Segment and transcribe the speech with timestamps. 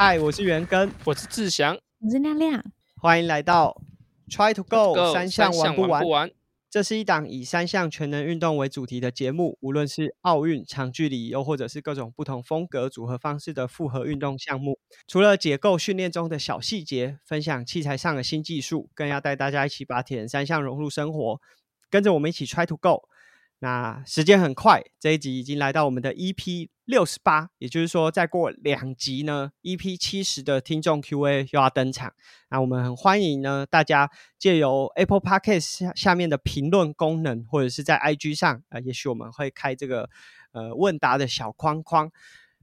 [0.00, 2.64] 嗨，我是元根，我是志祥，我是亮亮，
[2.98, 3.82] 欢迎来到
[4.28, 6.30] Try to Go 三项玩不玩完。
[6.70, 14.78] 这是一档以三项全能运动为主题的节目，无论是奥运、长距离，又或者是各种不同风格组合方式的复合运动项目。
[15.08, 21.40] 除了解构训练中的小细节，分享器材上的新技术，更要带大家一起把铁人三项融入生活。
[21.90, 23.08] 跟着我们一起 Try to Go。
[23.60, 32.14] 那时间很快，这一集已经来到我们的 EP 六十八，也就是说，再过两集呢，EP 七十的听众 Q&A 又要登场。
[32.50, 40.08] 那我们很欢迎呢，大家借由 Apple Podcast 下下面的评论功能，或者是在 IG 上啊，也许我们会开这个
[40.52, 42.12] 呃问答的小框框，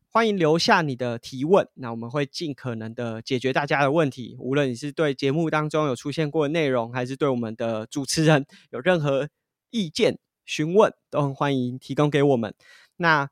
[0.10, 1.68] 欢迎留下你的提问。
[1.74, 9.28] 那我们会尽可能的解决大家的问题，无论你是对节目当中有出现过的内容，还是对我们的主持人有任何
[9.72, 10.18] 意见。
[10.46, 12.54] 询问都很欢迎提供给我们。
[12.98, 13.30] 那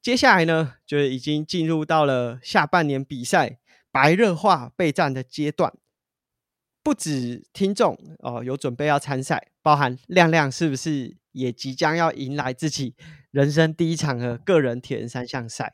[0.00, 3.58] 接下来呢，就已经进入到了下半年比赛
[3.90, 5.72] 白热化备战的阶段。
[6.82, 12.94] 不止听众哦，有准备要参赛，包含亮亮是不是也即将要迎来自己
[13.32, 15.72] 人生第一场的个人铁人三项赛？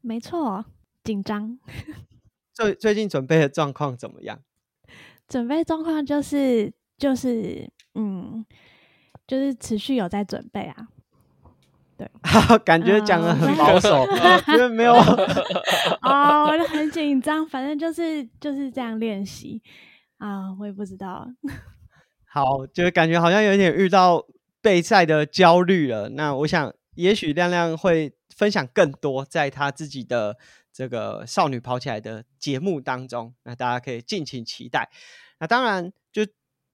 [0.00, 0.64] 没错，
[1.02, 1.58] 紧张。
[2.54, 4.40] 最最近准备的状况怎么样？
[5.26, 8.46] 准备状况就是就是嗯。
[9.32, 10.88] 就是持续有在准备啊，
[11.96, 12.06] 对，
[12.66, 14.06] 感觉讲的很保守，
[14.52, 14.92] 因为没有
[16.02, 17.48] 啊，我就很紧张。
[17.48, 19.62] 反正就是就是这样练习
[20.18, 21.26] 啊，我也不知道。
[22.28, 24.22] 好，就是感觉好像有点遇到
[24.60, 26.10] 备赛的焦虑了。
[26.10, 30.36] 那我想，也许亮亮会分享更多在他自己的
[30.70, 34.90] 这个少女跑起来的节目当中，那大家可以敬请期待。
[35.40, 35.96] 那当然就。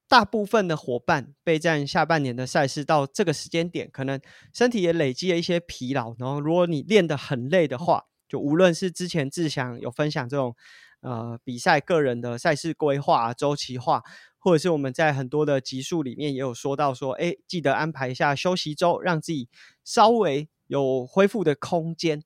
[0.08, 4.18] 大部分的伙伴备战下半年的赛事，到这个时间点，可能
[4.54, 6.14] 身体也累积了一些疲劳。
[6.18, 10.56] 然后，如果你练得很累的话，就无论是之前志祥有分享这种
[11.02, 14.02] 呃比赛个人的赛事规划周期化，
[14.38, 19.48] 或者是我们在很多的集数里面也有说到说，哎，记得安排一下休息周，让自己
[19.84, 22.22] 稍微有恢复的空间。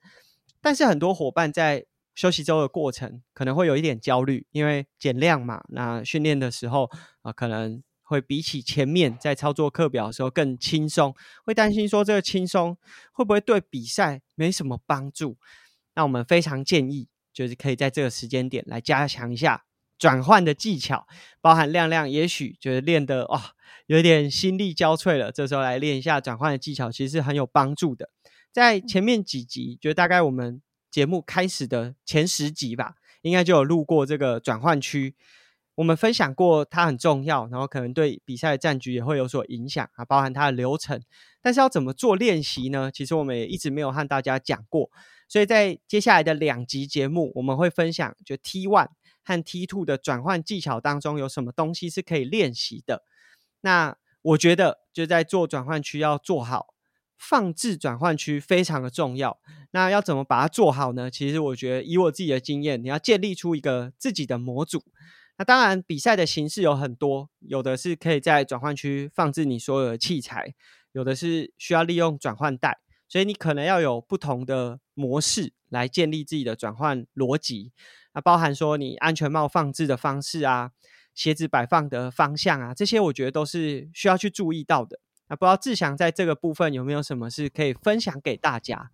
[0.61, 5.65] 但是很多伙伴在休息周的过程可能会有一点焦虑，因为减量嘛。
[5.69, 6.91] 那训练的时候
[7.23, 11.15] 啊，可能会比起前面在操作课表的时候更轻松，
[11.45, 12.77] 会担心说这个轻松
[13.13, 15.39] 会不会对比赛没什么帮助？
[15.95, 19.65] 那我们非常建议，就是可以在这个时间点来加强一下
[19.99, 21.07] 转换的技巧，
[21.41, 23.55] 包含亮亮，也许就是练的哇
[23.87, 28.11] 有点心力交瘁了，这时候来练一下转换的技巧，其实是很有帮助的。
[28.53, 30.61] 在前面几集，就大概我们。
[30.93, 35.17] 节目开始的前十集吧，应该就有录过这个转换区。
[35.77, 41.03] 我们分享过它很重要，然后可能对比赛的战局也会有所影响啊，包含它的流程。
[41.41, 42.91] 但是要怎么做练习呢？
[42.93, 44.91] 其实我们也一直没有和大家讲过。
[45.27, 48.91] 所以在接下来的两集节目，我们会分享就 T one
[49.25, 53.03] 和 T two 的转换技巧当中有什么东西是可以练习的。
[53.63, 56.72] 那我觉得就在做转换区要做好。
[57.23, 59.39] 放置转换区非常的重要，
[59.71, 61.09] 那要怎么把它做好呢？
[61.09, 64.83] 其实我觉得以我自己的经验，你要建立出一个自己的模组。
[65.39, 70.53] 那当然，比赛的形式有很多，有的是可以在转换区放置你所有的器材，
[70.91, 72.79] 有的是需要利用转换带，
[73.09, 77.73] 所以你可能要有不同的模式来建立自己的转换逻辑。
[78.15, 80.73] 那包含说你安全帽放置的方式啊，
[81.15, 84.99] 鞋子摆放的方向啊，这些我觉得都是需要去注意到的。
[85.37, 88.91] 不知道志祥在这个部分有没有什么是可以分享给大家？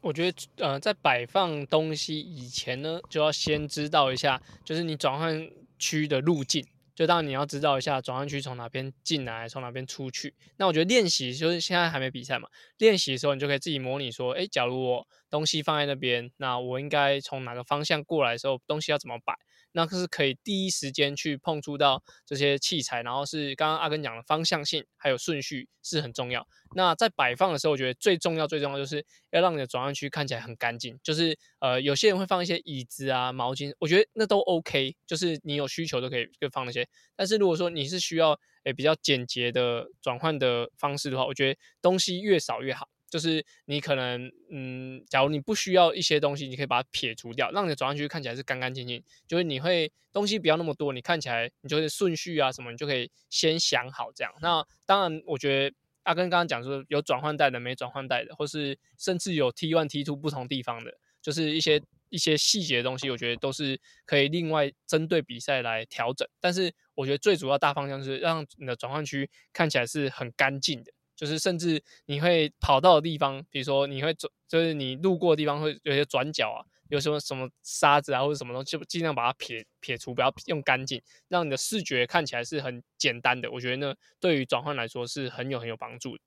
[0.00, 10.34] 我觉得，呃，在摆放东西以前呢，就要先知道一下，就是你转换区的路径，就当你要知道一下转换区从哪边进来，从哪边出去。
[10.56, 12.48] 那我觉得练习就是现在还没比赛嘛，
[12.78, 19.34] 练习的时候你就可以自己模拟说，哎，假如我东西放在那边，那我应该从哪个方向过来的时候，东西要怎么摆？
[19.72, 26.46] 那是可以第一时间去碰触到这些器材，然后是刚刚阿根讲的方向性还有顺序是很重要。
[26.74, 30.98] 那在摆放的时候，我觉得最重要最重要就是要让你的转换区看起来很干净。
[31.02, 36.88] 就是呃，有些人会放一些椅子啊、毛巾，我觉得那都 OK，就是你有需求都可以就放那些。
[37.16, 42.88] 但是如果说你是需要诶比较简洁的转换的方式的话，我觉得东西越少越好。
[43.10, 49.02] 就是你可能，嗯，假如你不需要一些东西，你可以把它撇除掉，让你的转换区看起来是干干净净。
[49.26, 54.32] 就是你会东西不要那么多，你看起来你就是顺序啊什么，你就可以先想好这样。
[54.40, 66.26] 那当然，我觉得阿根刚刚讲说有转换带的，没转换带的，或是甚至有 T one T two 不同地方的，就是一些一些细节的东西，我觉得都是可以另外针对比赛来调整。
[66.40, 70.92] 但是我觉得最主要大方向是让你的转换区看起来是很干净的。
[71.20, 83.50] 就是甚至你会跑到的地方，比如说你会走，就是你路过的地方会有些转角啊，有什么什么沙子啊或者什么东西，尽量把它撇撇除，不要用干净，让你的视觉看起来是很简单的。
[83.50, 86.22] 我觉得呢，对于转换来说是很有很有帮助的。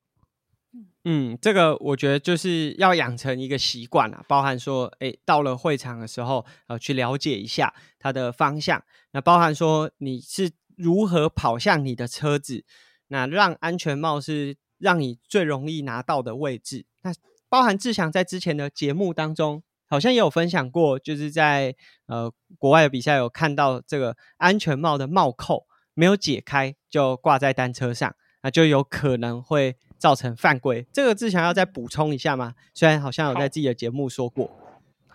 [1.06, 8.84] 嗯，这个我觉得就是要养成一个习惯啊，包含说，哎，到了会场的时候，呃，去了解一下它的方向。
[9.12, 12.63] 那包含说你是如何跑向你的车子，
[13.10, 16.85] 那让安全帽是让你最容易拿到的位置。
[17.01, 17.12] 那
[17.50, 21.75] 包含志祥在之前的节目当中，好像也有分享过，就是在
[22.06, 29.77] 呃国外的比赛有看到这个安全帽的帽扣没有解开就挂在单车上，那就有可能会。
[30.03, 32.56] 造成犯规，这个志强要再补充一下吗？
[32.74, 34.51] 虽然好像有在自己的节目说过。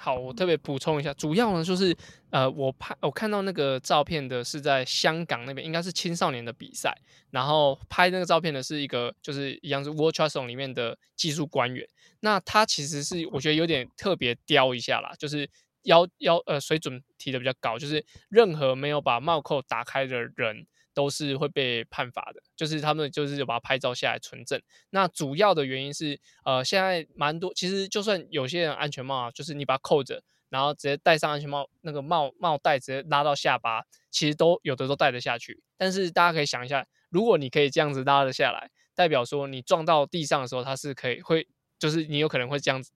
[0.00, 1.94] 好，我特别补充一下，主要呢就是
[2.30, 6.96] 呃，我拍我看到那个照片的是在香港那边，应该是青少年的比赛，
[7.30, 11.84] 然后拍那个照片的是一个就是一样是 World t r u s t 里面的技术官员。
[12.20, 15.50] 那他其实是我觉得有点特别刁一下啦，就是
[15.82, 20.66] 要要呃水准提的比较高，就是任何没有把帽扣打开的人。
[20.98, 24.60] 都是会被判罚的，就是他们就是有把它拍照下来存证。
[24.90, 35.62] 那主要的原因是，呃，现在蛮多，其实就算有些人安全帽啊，就是你把它扣着，然后直接戴上安全帽，那个帽帽带直接拉到下巴，其实都有的都戴得下去。
[35.76, 41.46] 但是大家可以想一下，如果你可以这样子拉得下来，代表说你撞到地上的时候，它是可以会，
[41.78, 42.90] 就是你有可能会这样子，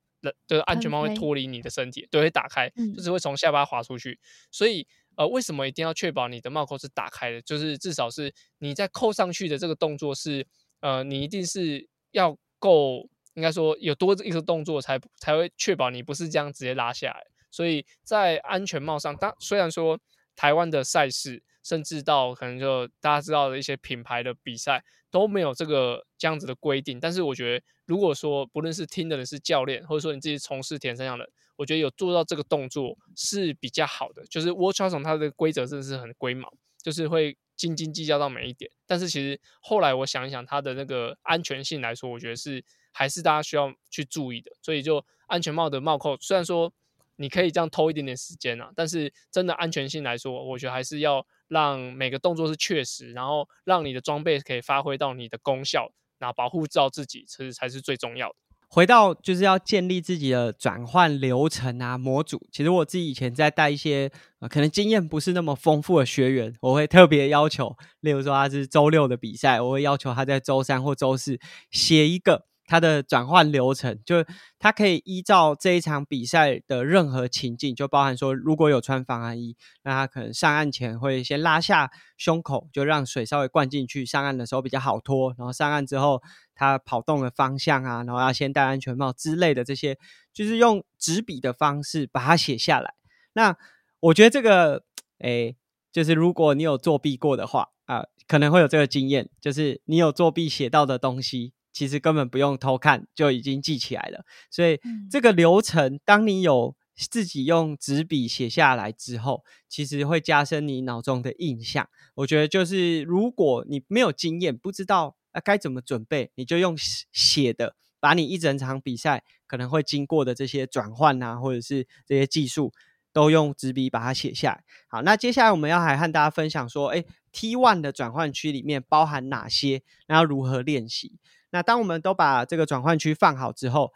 [0.48, 4.18] 就是安全帽会脱离你的身体，对，会打开，就是会从下巴滑出去，
[4.50, 4.88] 所以。
[5.16, 7.42] 呃，为什么一定要确保你的帽扣是打开的？
[7.42, 10.46] 就是至少是你在扣上去的这个动作是，
[10.80, 17.24] 呃，你一定是要够，应该说有多一个动作才才会确保你不是这样直接拉下来。
[17.50, 19.98] 所以在安全帽上，当虽然说
[20.34, 31.28] 台湾的赛事，甚至到可能就大家知道的一些品牌的比赛都没有这个这样子的规定，但是我觉得，如果说不论是听的人是教练，或者说你自己从事田三项的。
[31.56, 36.52] 我觉得有做到这个动作是比较好的，就是 Watch o u s 它的规则真的是很龟毛，
[36.82, 38.70] 就是会斤斤计较到每一点。
[38.86, 44.50] 但是其实后来我想一想，它的那个安全性来说，我觉得是还是大家需要去注意的。
[44.62, 46.72] 所以就安全帽的帽扣，虽然说
[47.16, 58.34] 你可以这样偷一点点时间啊，但是真的安全性来说，我觉得还是要让每个动作是确实，然后让你的装备可以发挥到你的功效，那保护到自己，其实才是最重要的。
[58.74, 62.40] 回到就是要建立自己的转换流程啊，模组。
[62.50, 64.10] 其实我自己以前在带一些
[64.40, 71.38] 呃，可能经验不是那么丰富的学员，我会特别要求，例如说他是周六的比赛，我会要求他在周三或周四
[71.70, 72.46] 写一个。
[72.72, 74.24] 它的转换流程，就
[74.58, 85.34] 它可以依照这一场比赛的任何情境，就包含说，如果有穿防寒衣，那他可能上岸前会先拉下胸口，就让水稍微灌进去，上岸的时候比较好脱。
[85.36, 86.22] 然后上岸之后，
[86.54, 89.98] 他跑动的方向啊，然后要先戴安全帽之类的这些，
[90.32, 92.94] 就是用纸笔的方式把它写下来。
[93.34, 93.54] 那
[94.00, 94.84] 我觉得这个，
[95.18, 95.54] 哎，
[95.92, 101.52] 就是如果你有作弊过的话啊，可能会有这个经验，就是你有作弊写到的东西。
[101.72, 104.78] 其实根本不用偷看就已经记起来了，所以
[105.10, 111.88] 这个流程，当你有自己用纸笔写下来之后，其实会加深你脑中的印象。
[112.14, 122.70] 我觉得就是如果你没有经验，不知道啊该怎么准备，你就用写的，把你一整场比赛可能会经过的这些转换啊，或者是这些技术，
[123.14, 124.64] 都用纸笔把它写下来。
[124.88, 127.02] 好，那接下来我们要还和大家分享说，哎
[127.32, 131.18] ，T one 的转换区里面包含哪些，然后如何练习。
[131.52, 133.92] 那当我们都把这个转换区放好之后，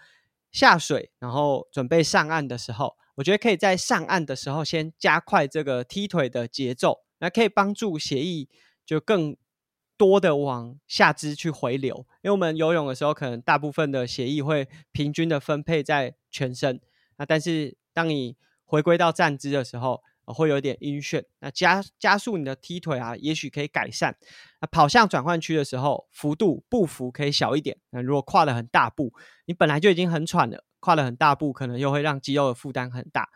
[0.52, 8.48] 下水，然后准备上岸的时候，我觉得可以在上岸的时候先加快这个踢腿的节奏，那可以帮助血液
[8.84, 9.36] 就更
[9.96, 12.06] 多的往下肢去回流。
[12.22, 16.80] 因为我们游泳的时候，可能大部分的血液会平均的分配在全身，
[17.16, 24.16] 那但是当你回归到站姿的时候，会有点晕眩，那加加速你的踢腿啊，也许可以改善。
[24.60, 27.78] 那跑向转换区的时候，幅度步幅可以小一点。
[27.90, 29.12] 那如果跨了很大步，
[29.46, 33.28] 你本来就已经很喘了，跨了很大步，可能又会让肌肉的负担很大。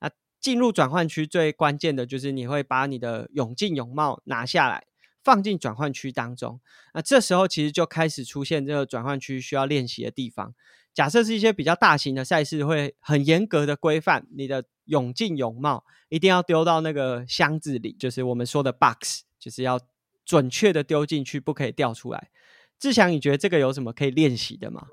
[0.00, 0.10] 那
[0.40, 4.84] 进入转换区最关键的就是你会把你的泳镜泳帽拿下来，
[5.22, 6.60] 放进转换区当中。
[6.92, 10.54] 那这时候其实就开始出现这个转换区需要练习的地方。
[10.94, 19.80] 假设是一些比较大型的赛事，会很严格的规范你的泳镜泳帽一定要丢到那个箱子里，就是我们说的 box，就是要
[20.24, 22.30] 准确的丢进去，不可以掉出来。
[22.78, 24.86] 志祥，你觉得这个有什么可以练习的吗？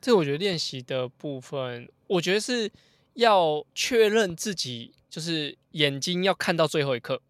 [0.00, 2.70] 这我觉得练习的部分，我觉得是
[3.14, 7.20] 要确认自己就是眼睛要看到最后一刻。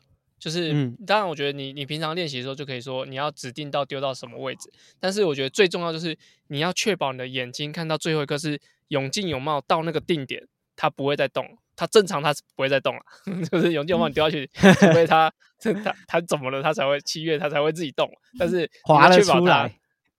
[0.45, 4.71] 就是，嗯当然，我觉得你你平常练习的时候就可以说你要指定到丢到什么位置，
[5.01, 10.47] 但是我觉得最重要就是你要确保你的眼睛看到最后一颗是泳镜泳帽到那个定点
[10.77, 11.57] 它不会再动。
[11.77, 13.03] 它正常它是不会再动了，
[13.51, 14.49] 就是永久帽你丢下去，
[14.79, 18.09] 除非它它它怎么了，它才会七月它才会自己动。
[18.39, 19.69] 但是滑了出来，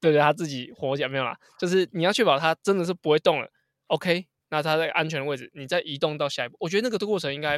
[0.01, 1.37] 对对，它自己活起来没有啦。
[1.57, 3.49] 就是你要确保它真的是不会动了
[3.87, 6.57] ，OK，那它在安全的位置，你再移动到下一步。
[6.59, 7.57] 我觉得那个的过程应该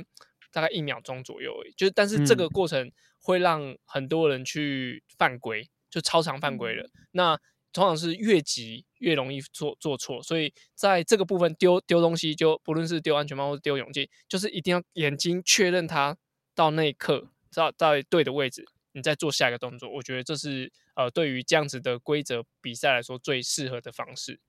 [0.51, 6.89] 大概一秒钟左右，就是但是这个过程会让很多人去犯规，就超常犯规了。
[7.11, 7.37] 那
[7.73, 16.17] 通常是越急越容易做做错，所以在这个部分丢丢东西，就不论是丢安全帽或者丢泳镜，就是一定要眼睛确认它
[16.55, 19.89] 到那一刻在在对的位置，你再做下一个动作。
[19.89, 24.39] 我觉得这是呃对于这样子的规则比赛来说最适合的方式。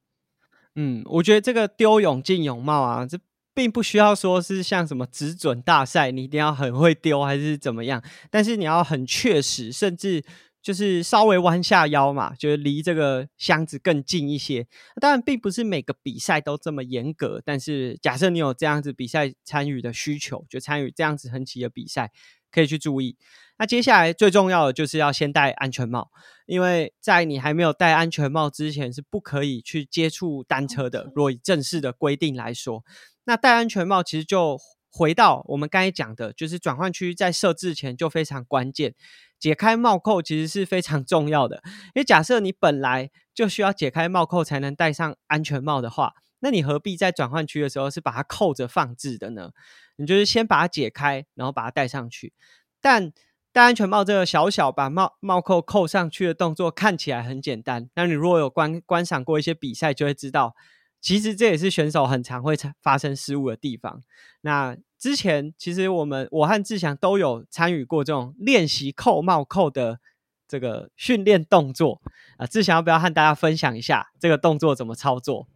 [0.74, 3.18] 嗯，我觉得这个丢泳镜泳帽啊，这
[3.58, 8.00] 并不需要说是像什么只准大赛，你一定要很会丢还是怎么样，
[8.30, 10.24] 但是你要很确实，甚至。
[10.60, 14.66] 就是稍微弯下腰嘛，就是离这个箱子更近一些。
[15.00, 22.10] 当然，并不是每个比赛都这么严格，但是假设你有这样子比赛参与的需求，就参与这样子很奇的比赛，
[22.50, 23.16] 可以去注意。
[23.58, 26.10] 那接下来最重要的就是要先戴安全帽，
[26.46, 31.10] 因为在你还没有戴安全帽之前，是不可以去接触单车的。
[31.14, 32.84] 若以正式的规定来说，
[33.28, 34.58] 那戴安全帽其实就
[34.90, 38.94] 回到我们刚才讲的，就是转换区在设置前就非常关键。
[39.38, 41.60] 解开帽扣其实是非常 重要的，
[41.94, 49.50] 因为假设你本来就需要解开帽扣才能戴上安全帽的话，那你何必在转换区的时候是把它扣着放置的呢？
[49.96, 52.32] 你就是先把它解开，然后把它戴上去。
[52.80, 53.12] 但
[53.52, 60.54] 戴安全帽这个小小把帽帽扣扣上去的动作看起来很简单，那你如果有观观赏过一些比赛，就会知道，
[61.00, 64.02] 其实这也是选手很常会发生失误的地方。
[64.40, 70.00] 那之前其实我们我和志祥都有参与过这种练习扣帽扣的
[70.48, 72.00] 这个训练动作
[72.36, 75.46] 啊，志祥要不要和大家分享一下这个动作怎么操作？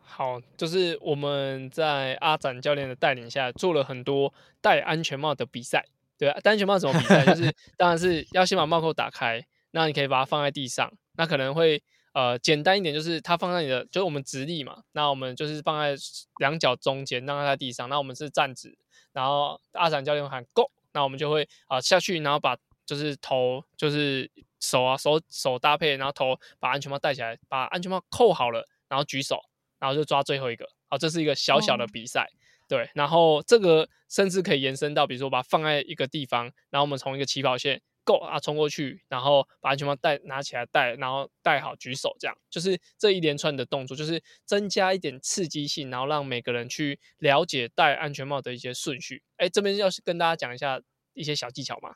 [0.00, 5.84] 好，就是我们在阿展教练的带领下做了很多戴安全帽的比赛，
[6.16, 7.24] 对啊，戴安全帽怎么比赛？
[7.26, 11.82] 就是当然是要先把帽扣打开，那你可以把它放在地上，那可能会。
[12.18, 15.94] 呃，简单一点就是它放在你的，就是我们直立嘛，那我们就是放在
[16.40, 17.88] 两脚中间，让它在地上。
[17.88, 18.76] 那我们是站直，
[19.12, 29.40] 然后阿展教练喊 Go，那我们就会啊下去，然后把就是头就是手啊手手搭配，然后头把安全帽戴起来，把安全帽扣好了，然后举手，
[29.78, 30.68] 然后就抓最后一个。
[30.88, 32.28] 好，这是一个小小的比赛，
[32.66, 32.90] 对。
[32.94, 37.80] 然后这个甚至可以延伸到，比如说把它放在一个地方，然后我们从一个起跑线。
[38.08, 38.40] 够啊！
[38.40, 49.22] 冲过去，然后把安全帽戴拿起来戴，然后戴好举手，这样就是这一连串的动作，就是增加一点刺激性，然后让每个人去了解戴安全帽的一些顺序。
[49.36, 50.80] 哎，这边要是跟大家讲一下
[51.12, 51.90] 一些小技巧吗？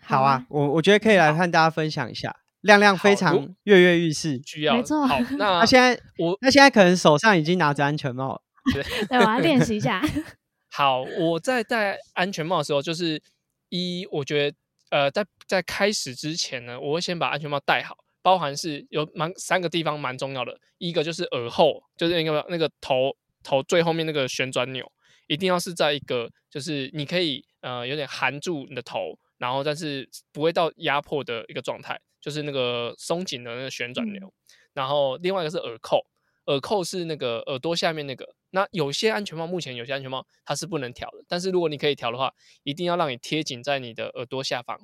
[0.00, 2.34] 好啊，我我觉得可以来和大家分享一下。
[2.62, 5.06] 亮亮非常跃跃欲试，需要没错。
[5.06, 8.42] 好， 那他现在我那现在可能手上已经拿着安全帽了，
[8.72, 10.02] 对，我要练习一下。
[10.72, 13.22] 好，我在戴安全帽的时候，就是
[13.68, 14.56] 一，我觉得。
[14.90, 24.90] 呃，在在开始之前呢，我会先把安全帽戴好，包含是有蛮三个地方蛮重要的，一个就是耳后，就是那个那个头头最后面那个旋转钮，
[25.26, 34.32] 一定要是在一个就是你可以呃有点含住你的头，然后但是不会到压迫的一个状态，就是那个松紧的那个旋转钮，
[34.72, 36.04] 然后另外一个是耳扣。
[36.48, 44.80] 耳扣是那个耳朵下面那个，那有些安全帽目前有些安全帽它是不能调的，但是如果你可以调的话，一定要让你贴紧在你的耳朵下方，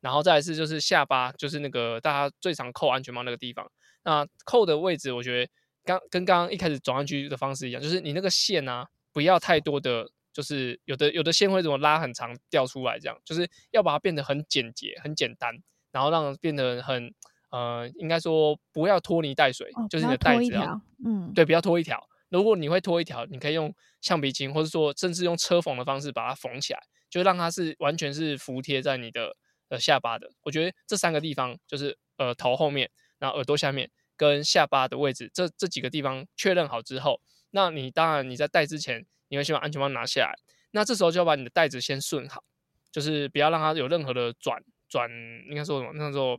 [0.00, 3.70] 然后再来是就是下巴，就是那个大家最常扣安全帽那个地方，
[4.02, 5.50] 那扣的位置我觉得
[5.84, 15.54] 刚跟刚刚一开始转弯区的方式一样，就是你那个线啊不要太多的，就是有的有的线会怎么拉很长掉出来，这样就是要把它变得很简洁很简单，
[15.92, 17.14] 然后让变得很。
[17.54, 22.04] 呃，应该说不要拖泥带水，就是你的带子啊，嗯，对，不要拖一条。
[22.28, 29.36] 如果你会拖一条，你可以用橡皮筋，或者说甚至用车缝的方式把它缝起来，就让它是完全是服贴在你的
[29.68, 30.28] 呃下巴的。
[30.42, 37.20] 我觉得这三个地方就是呃头后面，然后耳朵下面跟下巴的位置，这这几个地方确认好之后，
[37.52, 40.34] 那你当然你在戴之前，你会先把安全帽拿下来，
[40.72, 42.42] 那这时候就要把你的带子先顺好，
[42.90, 45.08] 就是不要让它有任何的转转，
[45.48, 45.92] 应该说什么？
[45.94, 46.36] 那时候。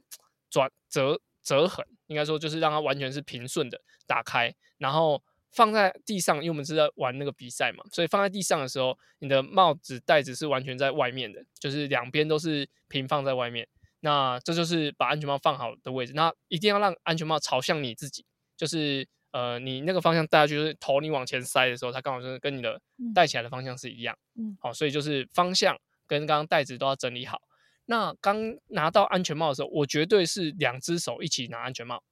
[0.50, 5.22] 转折折痕，应该说就是让它完全是平顺的打开，然后
[5.52, 13.68] 放在地上，因为我们是在玩那个比赛嘛，所以放在地上的时候，你的帽子袋子是完全在外面的，就是两边都是平放在外面。
[14.02, 16.14] 那这就是把安全帽放好的位置。
[16.14, 18.24] 那一定要让安全帽朝向你自己，
[18.56, 22.80] 就是呃，你那个方向戴下去，就是头你往前塞的时候，它刚好是跟你的
[23.16, 24.16] 戴起来的方向是一样。
[24.36, 25.76] 嗯，好，所以就是方向
[26.06, 27.42] 跟刚刚袋子都要整理好。
[27.86, 32.04] 那刚拿到安全帽的时候，我绝对是两只手一起拿安全帽，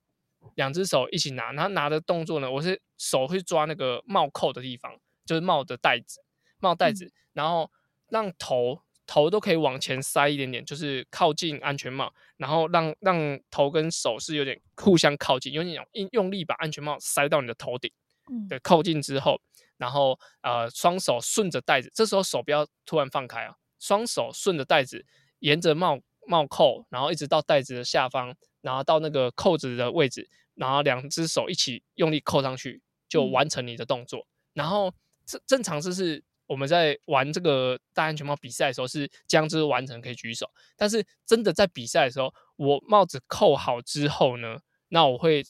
[0.55, 1.51] 两只手一起拿。
[1.51, 6.21] 然后拿的动作呢，我是手会抓那个帽扣的地方，就是帽的带子，
[6.59, 7.69] 帽带嗯子，然后
[8.09, 17.91] 让头头都可以往前塞一点点，就是靠近安全帽，然后让让头跟手是有点互相靠近，有点用用力把安全帽塞到你的头顶。
[18.29, 19.41] 嗯的靠近之后，
[19.75, 25.05] 然后呃双手顺着带子，这时候手不要突然放开啊，双手顺着带子，
[25.43, 34.25] 沿着帽帽扣，然后一直到袋子的下方，然后到那个扣子的位置，然后两只手一起用力扣上去，就嗯完成你的动作。
[34.53, 34.93] 然后
[35.25, 44.57] 正正常就是我们在玩这个戴安全帽比赛的时候是将之完成可以举手，但是真的在比赛的时候，我帽子扣好之后呢，
[44.87, 45.43] 那我会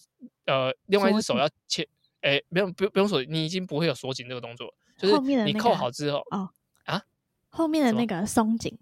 [0.45, 1.88] 呃另外一只手要切。
[2.21, 6.23] 哎，不用不用不用锁，你已经不会有锁紧这个动作，就是你扣那个好之后，
[7.50, 8.79] 后面的那个松紧，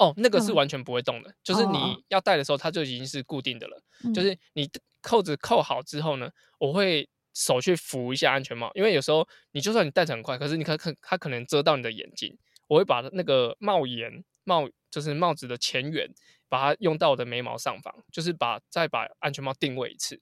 [0.00, 3.78] 哦，那个是完全不会动的，就是你要戴的时候，它就已经是固定的了。
[4.14, 4.66] 就嗯是你
[5.02, 12.34] 扣子扣好之后呢，我会手去扶一下安全帽，因为有时候你就算你戴着很快，可是你可可它可能遮到你的眼睛，
[12.66, 16.08] 我会把那个帽檐帽就是帽子的前缘，
[16.48, 20.18] 把它用到我的眉毛上方，就是把再把安全帽定位一次。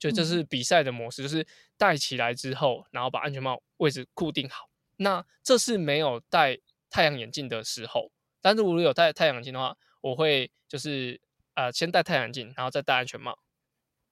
[0.00, 1.46] 就这嗯是比赛的模式，就是
[1.78, 4.68] 戴起来之后，然后把安全帽位置固定好。
[4.96, 6.58] 那这是没有戴
[6.90, 8.10] 太阳眼镜的时候，
[8.42, 11.18] 但是如果有戴太阳镜的话，我会就是
[11.54, 13.38] 呃先戴太阳镜，然后再戴安全帽，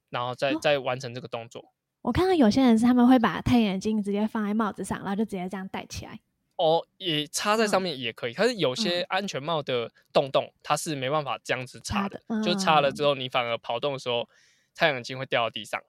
[0.08, 1.72] 然后再哦再完成这个动作。
[2.02, 6.18] 我看到有些人是他们会把太阳镜直接放在帽子上，然后就直接这样戴起来。
[6.56, 14.28] 哦，也插在上嗯面也可以，可是有些嗯安全帽的洞洞它是没办法这样子插插的，的就插了嗯之后，你反而跑动的时候，
[14.74, 15.80] 太阳镜会掉到地上。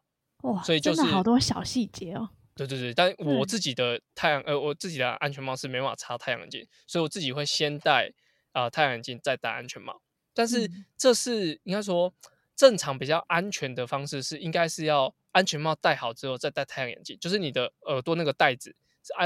[0.43, 2.29] 哇，所以就是好多小细节哦。
[2.55, 8.11] 对对对，但我嗯自己的太阳呃，我自己的安全帽是没办法插太阳镜，所以我自己会先戴
[8.53, 10.01] 呃太阳眼镜，再戴安全帽。
[10.33, 12.13] 但是嗯这是应该说
[12.55, 18.75] 正常比较安全的方式是，应该是要安全帽戴好之后再戴太阳眼镜，就是你的耳朵那个带子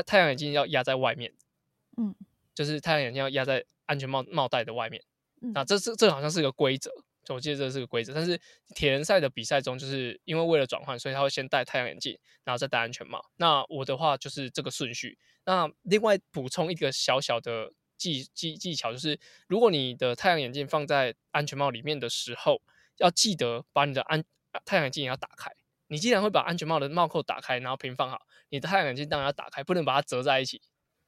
[0.05, 1.33] 太阳眼镜要压在外面，
[1.97, 2.15] 嗯，
[2.53, 5.03] 就是太阳眼镜要压在安全帽帽带的外面。
[5.41, 6.89] 嗯那这是这好像是个规则，
[7.23, 8.13] 就我记得这是个规则。
[8.13, 8.39] 但是
[8.73, 13.23] 铁人赛的比赛中，就是因为为了转换，所以他会先戴太阳眼镜，然后再戴安全帽。
[13.35, 15.19] 那我的话就是这个顺序。
[15.43, 22.61] 那另外补充一个小小的技技技巧，就是如果你的太阳眼镜放在安全帽里面的时候，
[22.97, 24.23] 要记得把你的安
[24.63, 25.51] 太阳眼镜也要打开。
[25.87, 30.61] 你既然会把安全帽的帽扣打开，然后平放好，你的太阳眼镜当然要打开，不能把它折在一起，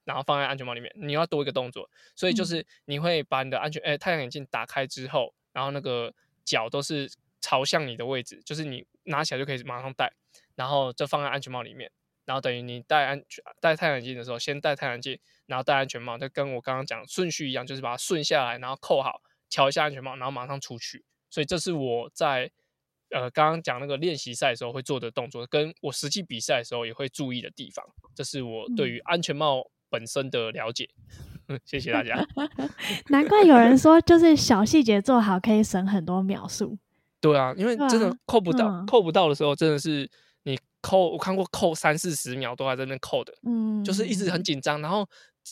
[0.06, 0.91] 然后放在安全帽里面。
[0.95, 6.13] 你要多一个动作，所以就嗯是你会把你的安全诶、太阳眼镜打开之后，然后那个
[6.45, 7.10] 脚都是
[7.41, 10.13] 朝向你的位置，就是你拿起来就可以马上戴，
[10.56, 11.91] 然后就放在安全帽里面。
[12.27, 21.05] 然后等于你戴安全戴太阳眼镜的时候，先戴太阳眼镜，然后戴安全帽，就跟我刚刚讲的顺序一样，就是把它顺下来，然后扣好，调一下安全帽，然后马上出去。
[21.29, 22.51] 所以这是我在
[23.11, 27.85] 呃刚刚讲那个练习赛的时候会做的动作，跟我实际比赛的时候也会注意的地方。
[28.13, 30.89] 这是我对于安全帽本身的了解。
[31.63, 32.27] 谢谢大家。
[33.07, 36.77] 难怪有人说，就是小细节做好可以省很多秒数。
[37.21, 40.09] 对啊，因为真的啊扣不到，嗯扣不到的时候，真的是你
[40.88, 45.06] 扣，我看过扣三四十秒都还在那边扣的，嗯，就是一直很紧张，然后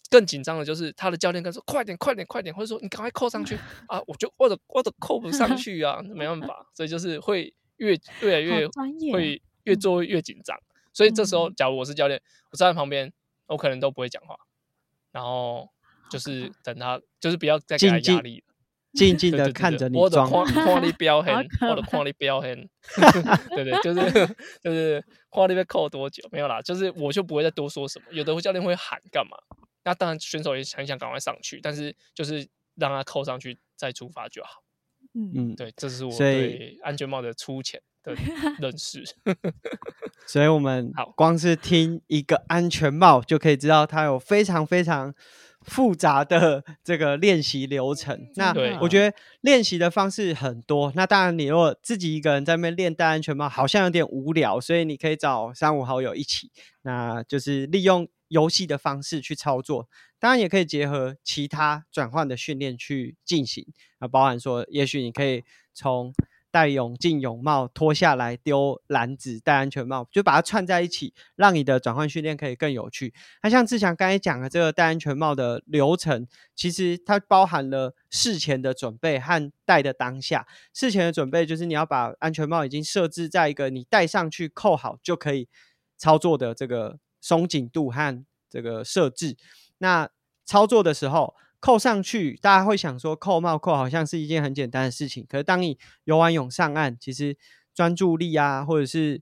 [0.10, 8.66] 更紧张的就是他的教练跟他说快点快点快点，或者说你赶快扣上去 啊，我就我的我的扣不上 去啊，没办法，所以就是会越越来越
[9.12, 9.80] 会越嗯。
[9.80, 10.58] 做越紧张，
[10.94, 11.54] 所以这时候嗯。
[11.58, 12.22] 假如我是教练，
[12.52, 13.12] 我站在旁边，
[13.48, 14.36] 我可能都不会讲话，
[15.12, 15.70] 然后
[16.10, 18.55] 就是等他，就是不要再给他压力了。
[18.96, 20.46] 静静的看着你对我的装。
[20.46, 22.56] 看看你表好现，可我的框里表现，
[23.50, 28.06] 对对，就是就是框里被扣多久没有啦，就是我就不会再多说什么。
[28.12, 29.38] 有的教练会喊干嘛？
[29.84, 34.64] 那当然选手也很想赶快上去，但是就是让他扣上去再出发就好。
[35.14, 38.16] 嗯，嗯，对，这是我对安全帽的粗浅的
[38.60, 39.04] 认识。
[40.28, 45.14] 所以我们好光是听一个安全帽就可以知道它有非常非常
[45.66, 48.28] 复杂的这个练习流程。
[48.36, 50.92] 那我觉得练习的方式很多。
[50.96, 56.52] 那当然，你如果自己一个人在那边练戴安全帽，好像有点无聊，所以你可以找三五好友一起，
[56.84, 59.90] 那就是利用游戏的方式去操作。
[60.20, 63.66] 当然，也可以结合其他转换的训练去进行。
[64.00, 66.14] 啊，包含说，也许你可以从
[66.56, 73.14] 戴泳镜、泳帽脱下来丢篮子，戴安全帽，就把它串在一起，让你的转换训练可以更有趣。
[73.44, 80.48] 那像志强刚才讲的这个戴安全帽的流程，其实它包含了事前的准备和戴的当下。
[80.74, 85.50] 事前的准备就是你要把安全帽已经设置在一个你戴上去扣好就可以
[85.98, 89.36] 操作的这个松紧度和这个设置。
[89.80, 90.10] 那
[90.46, 97.36] 操作的时候扣上去，大家会想说扣帽扣好像是一件很简单的事情，可是当你游完泳上岸，其实
[97.74, 99.20] 专注力啊，或者是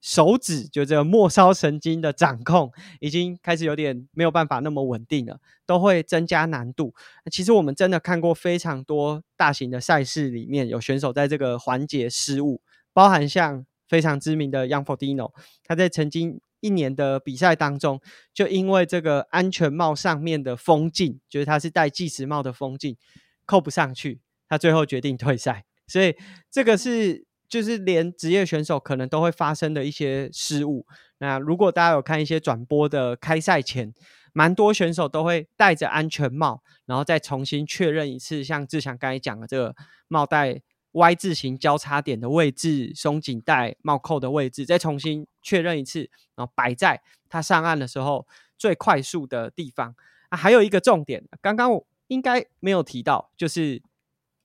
[0.00, 6.94] 手指就这个末梢神经的掌控已经开始有点没有办法那么稳定了，都会增加难度。
[7.30, 12.62] 其实我们真的看过非常多大型的赛事里面有选手在这个环节失误，
[12.94, 18.00] 包含像非常知名的 Young Fordino，他在曾经一年的比赛当中，
[18.32, 22.96] 就因为这个安全帽上面的风镜，就是他是戴计时帽的风镜
[23.44, 25.64] 扣不上去，他最后决定退赛。
[25.86, 26.14] 所以
[26.50, 27.26] 这个是。
[27.48, 30.84] 就是连职业选手可能都会发生的一些失误。
[31.18, 33.94] 那如果大家有看一些转播的开赛前，
[34.32, 39.76] 蛮多选手都会戴着安全帽，然后再重新确认一次，像志强刚才讲的这个
[40.08, 40.60] 帽带
[40.96, 49.94] Y 字形交叉点的位置、松紧带帽扣的位置，再重新确认一次，然后摆在它上岸的时候最快速的地方。
[50.30, 53.82] 啊，还有一个重点，刚刚我应该没有提到，就是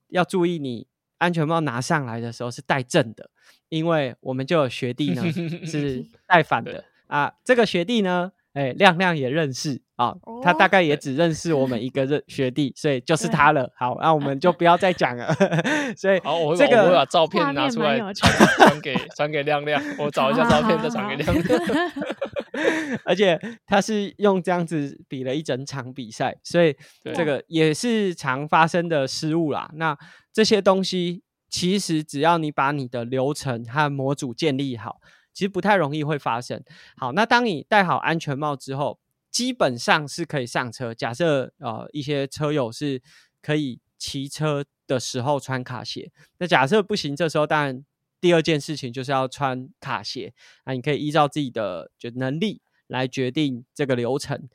[0.10, 0.88] 要注意你。
[1.18, 3.30] 安全帽拿上来的时候是戴正的，
[3.70, 5.22] 因为我们就有学弟呢
[5.64, 7.32] 是戴反的啊。
[7.44, 13.72] 这个学弟呢，哎，亮亮也认识啊，他大概也只认识我们一个认学弟，所以就是他了。
[13.78, 15.34] 好，那我们就不要再讲了。
[15.96, 21.92] 所以，好，我这个我把照片拿出来传传给传给亮亮，我找一下照片再传给亮亮。
[23.06, 26.76] 而且他是用这样子比了一整场比赛，所以
[27.16, 29.70] 这个也是常发生的失误啦。
[29.76, 29.98] 那
[30.34, 34.98] 这些东西其实只要你把你的流程和模组建立好，
[35.34, 36.64] 其实不太容易会发生。
[36.98, 40.94] 好，那当你戴好安全帽之后，基本上是可以上车。
[40.94, 43.02] 假设呃一些车友是
[43.42, 47.86] 可以骑车的时候穿卡鞋，那假设不行，这时候当然。
[48.22, 50.32] 第二件事情就是要穿卡鞋，
[50.64, 54.48] 那你可以依照自己的就能力来决定这个流程。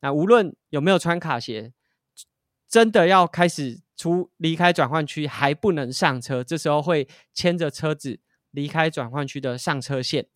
[0.00, 1.72] 那无论有没有穿卡鞋，
[2.68, 8.20] 真的要开始出离开转换区还不能上车，这时候会牵着车子
[8.54, 10.26] 离开转换区的上车线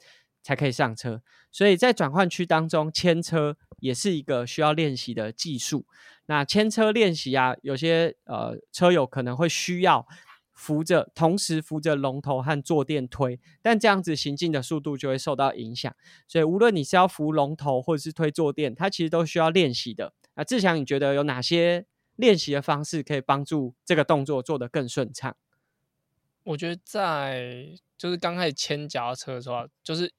[0.43, 1.23] 才可以上车。
[1.51, 5.87] 所以在转换区当中牵车也是一个需要练习的技术。
[6.27, 10.07] 那牵车练习啊，有些呃车友可能会需要。
[10.61, 15.95] 扶着，同时扶着龙头和坐垫推，但这样子行进的速度就会受到影响。
[16.27, 20.13] 所以无论你是要扶龙头或者是推坐垫，它其实都需要练习的。
[20.35, 25.37] 那志强，你觉得有哪些练习的方式可以帮助这个动作做得更顺畅？
[26.43, 30.11] 我觉得在就是刚开始牵脚踏车的时候，就是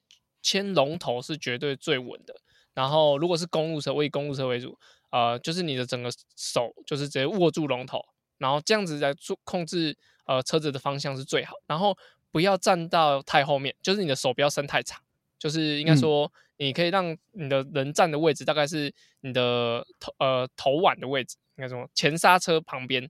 [0.41, 2.35] 牵龙头是绝对最稳的。
[2.73, 4.77] 然后如果是公路车，我以公路车为主，
[5.09, 7.99] 呃，就是你的整个手就是直接握住龙头，
[8.37, 9.97] 然后这样子来做控制。
[10.25, 11.97] 呃，车子的方向是最好，然后
[12.29, 15.01] 不要站到太后面，就是你的手不要伸太长，
[15.39, 23.09] 就是应该说，你可以让你的人站的位置大概是你的头呃头碗的位置，应该说前刹车旁边，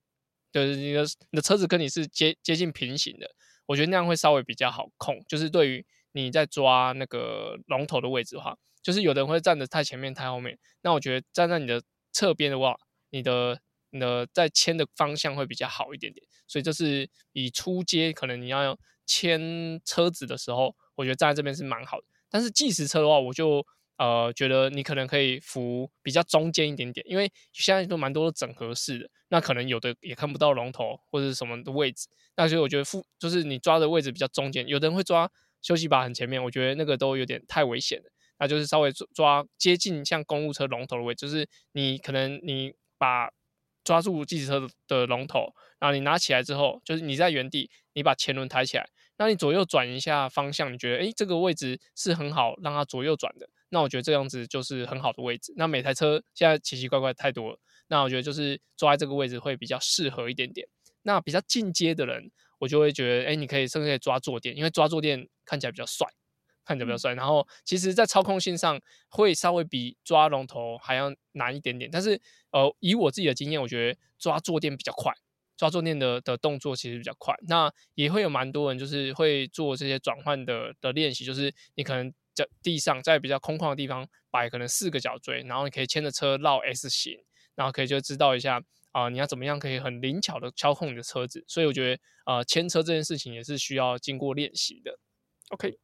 [0.53, 3.29] 就是你的你的车子跟你是接接近平行的，
[3.69, 12.75] 我觉得那样会稍微比较好控，就是对于你在抓那个龙头的位置的话，就是有的人会站的太前面太后面，那我觉得站在你的侧边的话，
[13.11, 13.61] 你的。
[13.91, 18.77] 你的在牵的方向会比较好一点点，所以这是以出街可能你要
[19.07, 22.05] 牵车子的时候，我觉得站在这边是蛮好的。
[22.29, 23.65] 但是计时车的话，我就
[23.99, 35.29] 呃觉得你可能可以扶比较中间一点点，因为现在都蛮多整合式的，那可能有的也看不到龙头或者什么的位置，那所以我觉得扶就是你抓的位置比较中间，有的人会抓
[35.61, 38.09] 休息把很前面，我觉得那个都有点太危险了，
[38.39, 43.29] 那就是稍微抓接近像公路车龙头的位置，就是你可能你把
[43.83, 55.53] 抓住计时车的龙头，然后你拿起来之后，就是你在原地，你把前轮抬起来，那你左右转一下方向，你觉得诶这个位置是很好让它左右转的，那我觉得这样子就是很好的位置。
[55.55, 60.67] 那每台车现在奇奇怪怪太多了，那我觉得就是抓在这个位置会比较适合一点点。
[61.03, 66.07] 那比较进阶的人，我就会觉得诶你可以甚至可以抓坐垫，因为抓坐垫看起来比较帅。
[66.65, 71.89] 看起来比较帅，然后其实，在操控性上会稍微比抓龙头还要难一点点。
[71.91, 75.11] 但是，呃，以我自己的经验，我觉得抓坐垫比较快，
[75.57, 77.33] 抓坐垫的的动作其实比较快。
[77.47, 87.13] 那也会有蛮多人就是会做这些转换的的练习，就是你可能在地上，在比较空旷的地方摆可能四个脚锥，然后你可以牵着车绕 S 型，
[87.55, 91.43] 然后可以就知道一下啊，你要怎么样可以很灵巧的操控你的车子。
[91.47, 94.99] 所以我觉得，呃，牵车这件事情也是需要经过练习的。
[95.49, 95.77] OK。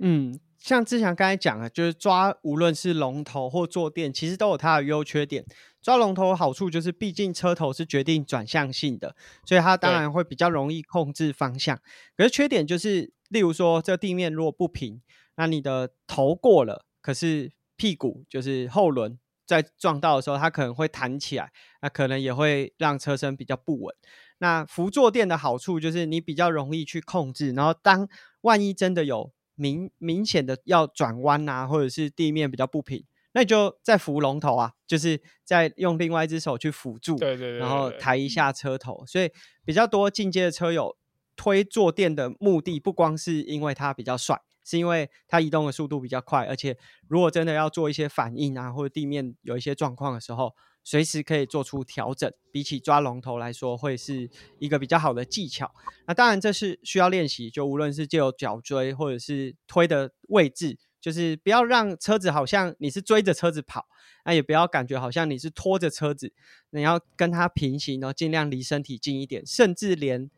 [0.00, 5.44] 嗯，像志强刚才讲的，就是抓无论是龙头或坐垫，其实都有它的优缺点。
[5.80, 11.80] 抓龙头好处就是，毕竟车头是决定转向性的，所以它当然会比较容易控制方向。
[12.16, 15.00] 可是缺点就是，例如说这地面如果不平，
[15.38, 23.94] 那你的头过了，可是屁股就是后轮在撞到的时候，它可能会弹起来，那可能也会让车身比较不稳。
[24.40, 28.08] 那扶坐垫的好处就是，你比较容易去控制，然后当
[28.40, 39.04] 万一真的有明明显的要转弯啊，或者是地面比较不平，那你就再扶龙头啊，就是再用另外一只手去辅助，对对对，然后抬一下车头。
[39.06, 39.30] 所以
[39.64, 40.96] 比较多进阶的车友
[41.36, 46.76] 推坐垫的目的，不光是因为它比较帅，是因为它移动的速度比较快，而且
[47.08, 50.54] 如果真的要做一些反应啊，或者地面有一些状况的时候，
[50.84, 52.30] 随时可以做出调整。
[52.52, 54.28] 比起抓龙头来说，会是
[54.58, 55.74] 一个比较好的技巧。
[56.06, 63.86] 那当然这是需要练习，就无论是借由脚椎或者是推的位置，就是不要让车子好像你是追着车子跑，
[64.26, 66.34] 那也不要感觉好像你是拖着车子，
[66.70, 70.30] 你要跟它平行，然后尽量离身体近一点，甚至连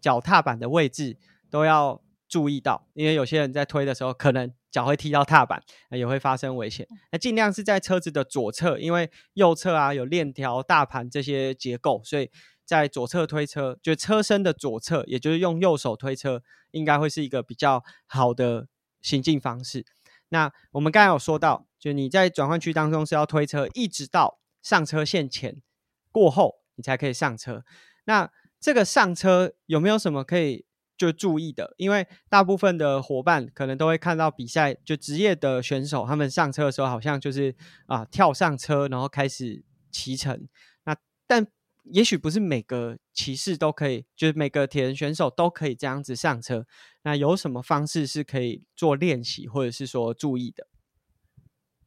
[0.00, 1.16] 脚踏板的位置
[1.50, 6.86] 都要注意到，因为有些人在推的时候可能脚会踢到踏板，那也会发生危险。
[7.12, 12.30] 那尽量是在车子的左侧，因为右侧啊有链条、大盘这些结构，所以
[12.64, 18.66] 在左侧推车，就车身的左侧，也就是用右手推车，应该会是一个比较好的
[19.00, 19.86] 行进方式。
[20.30, 25.62] 那我们刚才有说到，就你在转换区当中是要推车，一直到上车线前
[26.10, 27.62] 过后，你才可以上车。
[28.06, 30.64] 那这个上车有没有什么可以
[30.96, 31.74] 就注意的？
[31.76, 37.54] 因为大部分的伙伴可能都会看到比赛，就职业的选手他们上车的时候，好像就是
[37.86, 40.48] 啊、跳上车，然后开始骑乘。
[40.84, 41.46] 那但
[41.84, 46.66] 也许不是每个骑士都可以，就是每个铁人选手都可以这样子上车。
[47.02, 50.66] 那有什么方式是可以做练习，或者是说注意的？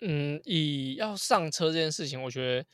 [0.01, 2.65] 嗯，以要上车这件事情，我觉得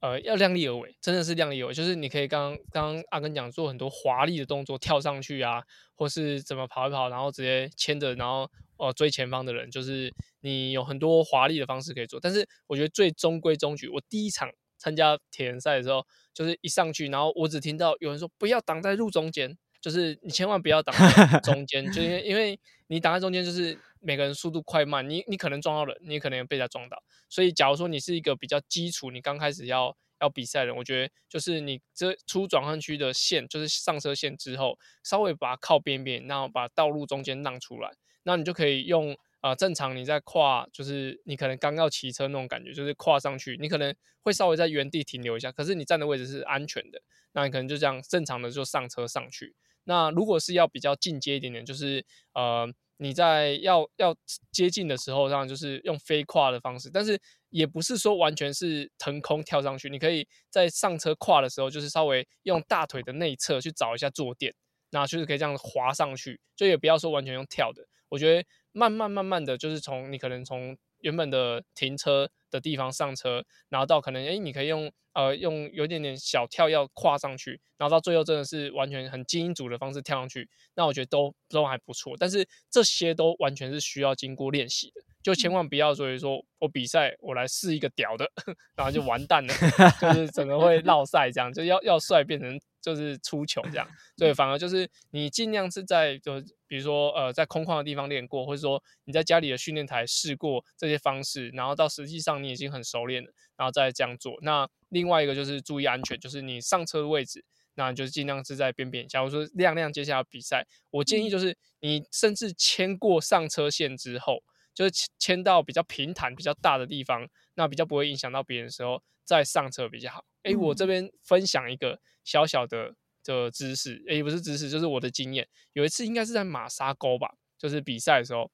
[0.00, 1.74] 呃要量力而为，真的是量力而为。
[1.74, 5.62] 就是你可以刚刚刚阿根讲做很多华丽的动作，跳上去啊，
[5.94, 12.18] 或是怎么跑一跑，然后直接牵着，然后呃追前方的人，就是你有很多华丽的方式可以做。
[12.20, 19.56] 但是我觉得最中规中矩，我第一场参加铁人赛的时候，就是一上去，然后我只听到有人说不要挡在路中间。
[19.88, 27.02] 就是你千万不要挡在 中间，就因为因为你挡在中间，就是每个人速度快慢，你你可能撞到人，你可能被他撞到。
[27.30, 37.90] 所以，假如说你是一个比较基础，你刚开始要要比赛的人，我觉得就是你这出转换区的线，就是上车线之后，稍微把它靠边边，然后把道路中间让出来，
[38.24, 47.00] 那你就可以用呃正常你在跨，就是你可能刚要骑车那种感觉，就是跨上去，你可能会稍微在原地停留一下，可是你站的位置是安全的，
[47.32, 49.54] 那你可能就这样正常的就上车上去。
[49.88, 54.14] 那如果是要比较进阶一点点，就是呃你在要要
[54.52, 64.52] 接近的时候，当然就是用飞跨的方式，但是也不是说完全是腾空跳上去，你可以在上车跨的时候，就是稍微用大腿的内侧去找一下坐垫，
[64.90, 67.82] 那就是可以这样滑上去，就也不要说完全用跳的。
[68.10, 82.16] 我觉得慢慢慢慢的就是从你可能从原本的停车的地方上车，然后到可能诶你可以用呃用有点点小跳要跨上去，然后到最后真的是完全很精英组的方式跳上去，那我觉得都都还不错。
[82.18, 88.30] 但是这些都完全是需要经过练习的，就千万不要所以说我比赛我来试一个屌的，
[88.76, 89.54] 然后就完蛋了，
[90.00, 93.88] 就是整个会落赛这样，就要要帅变成就是出球这样。
[94.16, 104.38] 对，反而就是你尽量是在就比如说呃在空旷的地方练过，或者说你在家里的训练台试过这些方式，然后到实际上你已经很熟练了，然后再这样做。
[104.42, 109.06] 那另外一个就是注意安全，就是你上车的位置，那就是尽量是在边边。
[109.06, 114.42] 假如说亮亮接下来比赛，我建议就是你甚至牵过上车线之后，
[114.74, 120.24] 就是牵牵到比较平坦、比较大的地方，那比较不会影响到别人的时候再上车比较好。
[120.44, 125.46] 诶，我这边分享一个小小的的知识，诶，不是知识，就是我的经验。
[125.74, 128.50] 有一次应该是在马沙沟吧，就是比赛的时候，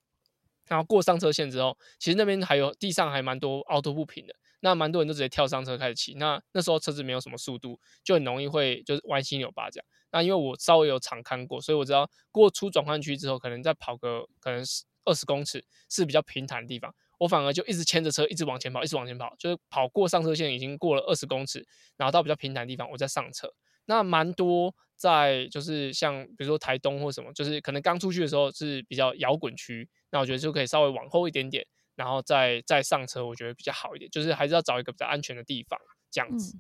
[0.66, 6.14] 然后过上车线之后，其实那边还有地上还蛮多凹凸不平的，那蛮多人都直接跳上车开始骑。
[6.14, 9.86] 那那时候车子没有什么速度，就很容易会就是歪七扭八这样。
[10.10, 16.92] 那因为我稍微有常看过，所以我知道过出转换区之后，可能再跑个可能是二十公尺是比较平坦的地方。
[17.18, 23.48] 我反而就一直牵着车，一直往前跑，一直往前跑，就是跑过上车线已经过了二十公尺，然后到比较平坦的地方，我再上车。
[23.86, 34.10] 那蛮多在就是像比如说台东或什么，就是可能刚出去的时候是比较摇滚区，那我觉得就可以稍微往后一点点，然后再再上车，我觉得比较好一点。
[34.10, 35.78] 就是还是要找一个比较安全的地方，
[36.10, 36.56] 这样子。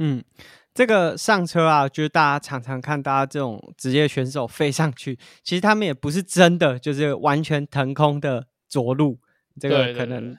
[0.00, 0.24] 嗯，
[0.72, 9.18] 这个上车啊，就是大家常常看大家这种职业选手飞上去，其实他们也不是真的就是完全腾空的着陆，
[9.58, 10.38] 这个可能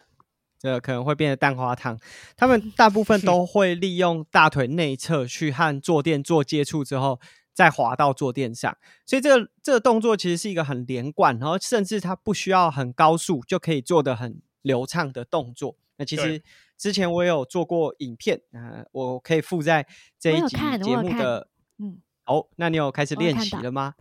[0.57, 1.99] 这个可能会变得蛋花汤。
[2.35, 7.19] 他们大部分都会利用大腿内侧去和坐垫做接触之后，
[7.53, 15.77] 再滑到坐垫上，所以这个这个动作其实是一个很连贯，然后甚至它不需要很高速就可以做的很流畅的动作。
[15.97, 16.41] 那其实
[16.77, 19.85] 之前我有做过影片，啊、我可以附在
[20.17, 21.49] 这一集节目的。
[21.77, 23.95] 嗯，哦，那你有开始练习了吗？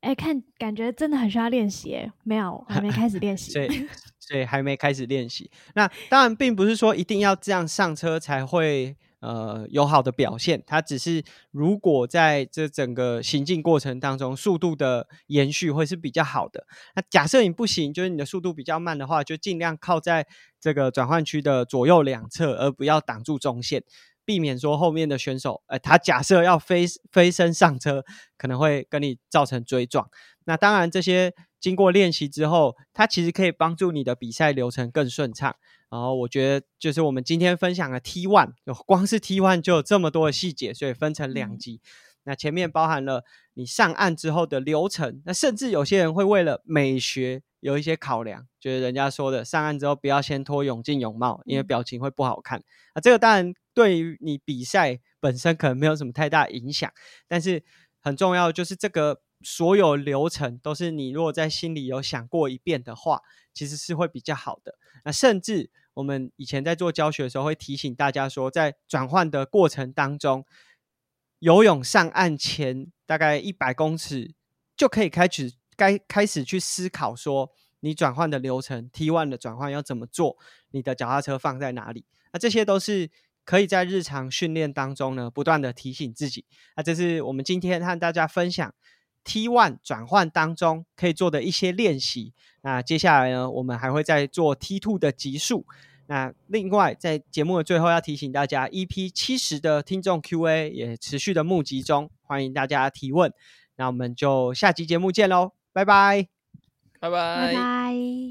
[0.00, 3.52] 哎，看感觉真的很需要练习，没有，还没开始练习，
[4.18, 5.50] 所以还没开始练习。
[5.74, 8.96] 那当然并不是说一定要这样上车才会。
[9.20, 16.64] 呃，有好的表现，它只是如果在这整个行进过程当中，速度的延续会是比较好的。
[16.94, 20.24] 那假设你不行，就是你的速度比较慢的话，就尽量靠在
[20.60, 23.82] 这个转换区的左右两侧，而不要挡住中线，
[24.28, 28.04] 避免说后面的选手，呃，他假设要飞飞身上车，
[28.36, 30.06] 可能会跟你造成追撞。
[30.44, 35.56] 那当然，这些经过练习之后，它其实可以帮助你的比赛流程更顺畅。
[35.90, 38.52] 然后我觉得，就是我们今天分享的 T one，
[38.84, 41.80] 光是 T one 就有这么多的细节，所以分成两集。
[42.24, 52.58] 那前面包含了你上岸之后的流程，那甚至有些人会为了美学有一些考量，就是人家说的上岸之后不要先脱泳镜泳帽，因为表情会不好看。
[52.92, 56.92] 啊，这个当然对于你比赛本身可能没有什么太大影响，
[57.28, 57.62] 但是
[58.00, 59.20] 很重要就是这个。
[59.40, 63.22] 所有流程都是你如果在心里有想过一遍的话，
[63.54, 64.74] 其实是会比较好的。
[65.04, 70.44] 那甚至我们以前在做教学的时候，会提醒大家说，在转换的过程当中，
[71.38, 74.34] 游泳上岸前大概一百公尺
[74.76, 80.36] 就可以开始该开始去思考说，你转换的流程 T one 的转换要怎么做，
[80.72, 82.04] 你的脚踏车放在哪里？
[82.32, 83.08] 那这些都是
[83.48, 86.44] 可以在日常训练当中呢，不断的提醒自己。
[86.76, 88.74] 那这是我们今天和大家分享。
[89.24, 92.34] T one 转换当中可以做的一些练习。
[92.60, 95.64] 那接下来呢，我们还会再做 T two 的级数。
[96.08, 103.32] 那另外，在节目的最后要提醒大家，EP 七十的听众 Q&A 也持续的募集中，欢迎大家提问。
[103.76, 106.28] 那我们就下集节目见喽，拜拜，
[107.00, 108.27] 拜拜，拜拜。